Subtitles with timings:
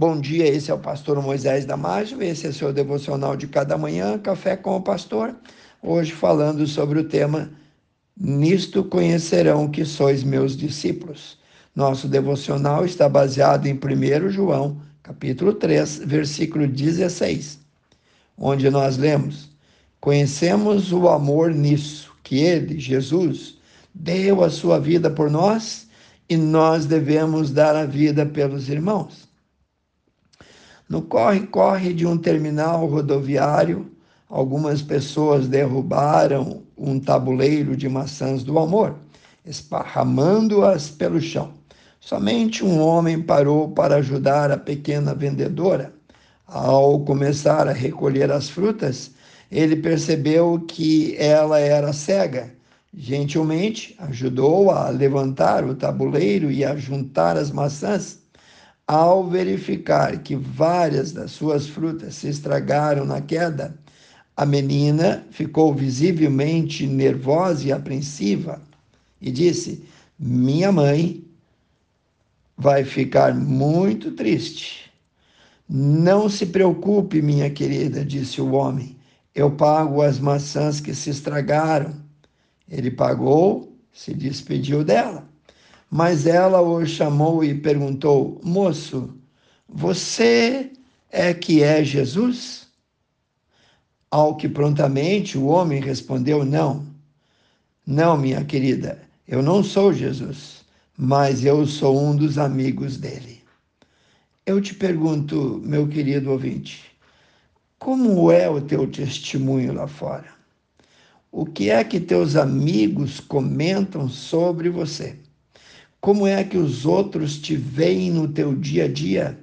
[0.00, 3.76] Bom dia, esse é o pastor Moisés Damásio, esse é o seu devocional de cada
[3.76, 5.34] manhã, Café com o Pastor.
[5.82, 7.50] Hoje falando sobre o tema
[8.16, 11.36] Nisto conhecerão que sois meus discípulos.
[11.74, 17.58] Nosso devocional está baseado em 1 João, capítulo 3, versículo 16,
[18.38, 19.50] onde nós lemos:
[20.00, 23.58] Conhecemos o amor nisso, que ele, Jesus,
[23.92, 25.88] deu a sua vida por nós
[26.28, 29.27] e nós devemos dar a vida pelos irmãos.
[30.88, 33.90] No corre-corre de um terminal rodoviário,
[34.26, 38.94] algumas pessoas derrubaram um tabuleiro de maçãs do amor,
[39.44, 41.52] esparramando-as pelo chão.
[42.00, 45.92] Somente um homem parou para ajudar a pequena vendedora.
[46.46, 49.10] Ao começar a recolher as frutas,
[49.50, 52.50] ele percebeu que ela era cega.
[52.94, 58.20] Gentilmente ajudou a levantar o tabuleiro e a juntar as maçãs.
[58.88, 63.78] Ao verificar que várias das suas frutas se estragaram na queda,
[64.34, 68.62] a menina ficou visivelmente nervosa e apreensiva
[69.20, 69.84] e disse:
[70.18, 71.22] Minha mãe
[72.56, 74.90] vai ficar muito triste.
[75.68, 78.96] Não se preocupe, minha querida, disse o homem.
[79.34, 81.94] Eu pago as maçãs que se estragaram.
[82.66, 85.28] Ele pagou, se despediu dela.
[85.90, 89.16] Mas ela o chamou e perguntou: Moço,
[89.68, 90.72] você
[91.10, 92.68] é que é Jesus?
[94.10, 96.86] Ao que prontamente o homem respondeu: Não,
[97.86, 100.64] não, minha querida, eu não sou Jesus,
[100.96, 103.42] mas eu sou um dos amigos dele.
[104.44, 106.84] Eu te pergunto, meu querido ouvinte,
[107.78, 110.28] como é o teu testemunho lá fora?
[111.30, 115.18] O que é que teus amigos comentam sobre você?
[116.08, 119.38] Como é que os outros te veem no teu dia a dia?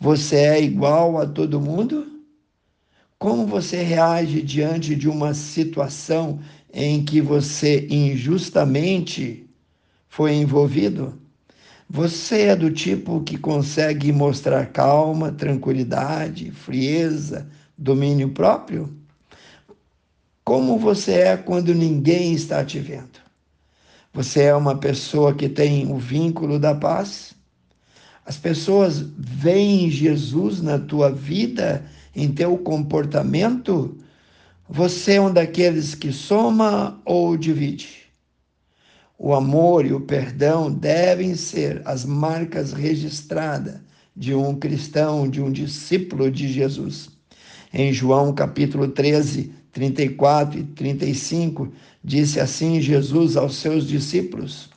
[0.00, 2.22] Você é igual a todo mundo?
[3.18, 6.40] Como você reage diante de uma situação
[6.72, 9.46] em que você injustamente
[10.08, 11.20] foi envolvido?
[11.86, 17.46] Você é do tipo que consegue mostrar calma, tranquilidade, frieza,
[17.76, 18.90] domínio próprio?
[20.42, 23.23] Como você é quando ninguém está te vendo?
[24.14, 27.34] Você é uma pessoa que tem o vínculo da paz?
[28.24, 33.98] As pessoas veem Jesus na tua vida, em teu comportamento?
[34.68, 38.04] Você é um daqueles que soma ou divide?
[39.18, 43.80] O amor e o perdão devem ser as marcas registradas
[44.14, 47.10] de um cristão, de um discípulo de Jesus.
[47.76, 51.72] Em João capítulo 13, 34 e 35,
[52.04, 54.70] disse assim Jesus aos seus discípulos: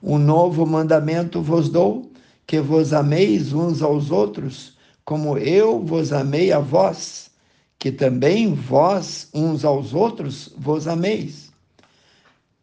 [0.00, 2.08] Um novo mandamento vos dou,
[2.46, 7.32] que vos ameis uns aos outros, como eu vos amei a vós,
[7.80, 11.50] que também vós uns aos outros vos ameis.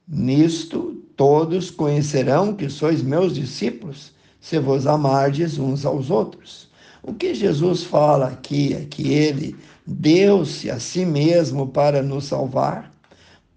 [0.07, 6.71] Nisto todos conhecerão que sois meus discípulos, se vos amardes uns aos outros.
[7.05, 12.93] O que Jesus fala aqui é que ele deu-se a si mesmo para nos salvar,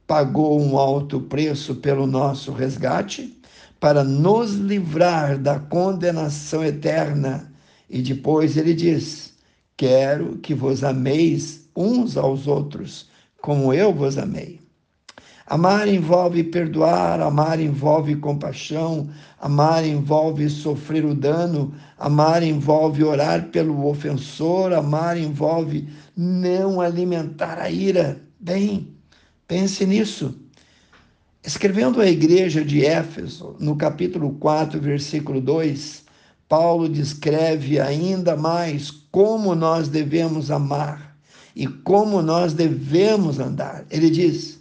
[0.05, 3.41] pagou um alto preço pelo nosso resgate,
[3.79, 7.53] para nos livrar da condenação eterna.
[7.89, 9.35] E depois ele diz:
[9.77, 13.09] Quero que vos ameis uns aos outros,
[13.41, 14.66] como eu vos amei.
[15.49, 19.09] Amar envolve perdoar, amar envolve compaixão,
[19.41, 27.71] amar envolve sofrer o dano, amar envolve orar pelo ofensor, amar envolve não alimentar a
[27.71, 28.21] ira.
[28.41, 28.89] Bem,
[29.47, 30.35] pense nisso.
[31.45, 36.05] Escrevendo à igreja de Éfeso, no capítulo 4, versículo 2,
[36.49, 41.17] Paulo descreve ainda mais como nós devemos amar
[41.55, 43.85] e como nós devemos andar.
[43.91, 44.56] Ele diz: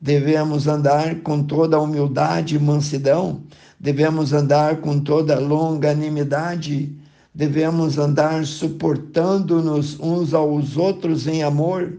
[0.00, 3.42] devemos andar com toda humildade e mansidão,
[3.78, 6.94] devemos andar com toda longanimidade,
[7.34, 11.98] devemos andar suportando-nos uns aos outros em amor,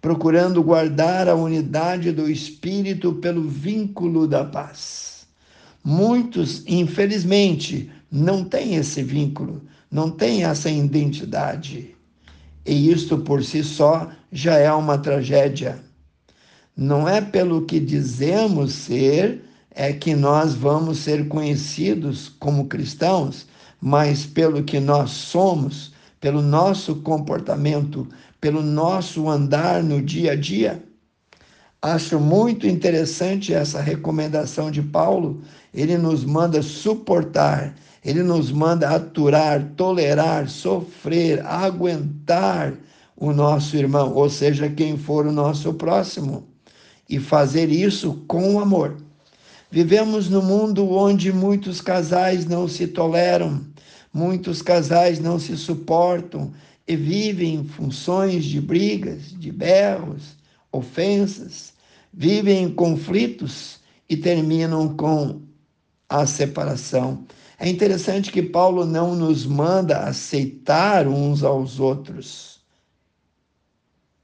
[0.00, 5.26] procurando guardar a unidade do espírito pelo vínculo da paz.
[5.84, 11.94] Muitos, infelizmente, não têm esse vínculo, não têm essa identidade.
[12.64, 15.80] E isto por si só já é uma tragédia.
[16.76, 23.46] Não é pelo que dizemos ser é que nós vamos ser conhecidos como cristãos,
[23.80, 28.08] mas pelo que nós somos, pelo nosso comportamento,
[28.40, 30.82] pelo nosso andar no dia a dia.
[31.80, 35.42] Acho muito interessante essa recomendação de Paulo.
[35.74, 37.74] Ele nos manda suportar
[38.04, 42.74] Ele nos manda aturar, tolerar, sofrer, aguentar
[43.16, 46.48] o nosso irmão, ou seja, quem for o nosso próximo,
[47.08, 48.96] e fazer isso com amor.
[49.70, 53.60] Vivemos num mundo onde muitos casais não se toleram,
[54.12, 56.52] muitos casais não se suportam
[56.86, 60.36] e vivem em funções de brigas, de berros,
[60.70, 61.72] ofensas,
[62.12, 65.40] vivem em conflitos e terminam com
[66.08, 67.24] a separação.
[67.58, 72.51] É interessante que Paulo não nos manda aceitar uns aos outros,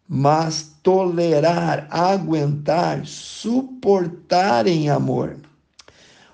[0.09, 5.37] mas tolerar, aguentar, suportar em amor.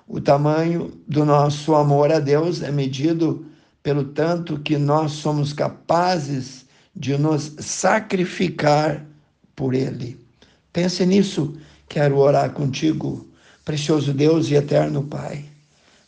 [0.07, 3.45] O tamanho do nosso amor a Deus é medido
[3.83, 9.05] pelo tanto que nós somos capazes de nos sacrificar
[9.55, 10.17] por Ele.
[10.71, 11.57] Pense nisso,
[11.89, 13.27] quero orar contigo,
[13.65, 15.43] precioso Deus e eterno Pai.